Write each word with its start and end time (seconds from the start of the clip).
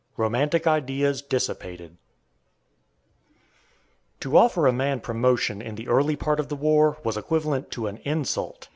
ROMANTIC 0.17 0.65
IDEAS 0.65 1.21
DISSIPATED. 1.21 1.95
To 4.21 4.35
offer 4.35 4.65
a 4.65 4.73
man 4.73 4.99
promotion 4.99 5.61
in 5.61 5.75
the 5.75 5.87
early 5.87 6.15
part 6.15 6.39
of 6.39 6.47
the 6.49 6.55
war 6.55 6.97
was 7.03 7.17
equivalent 7.17 7.69
to 7.69 7.85
an 7.85 7.97
insult. 7.97 8.69